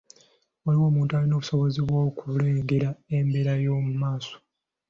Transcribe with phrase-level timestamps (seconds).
[0.63, 4.35] Waliwo omuntu alina obusobozi bw’okulengera embeera y'omu maaso?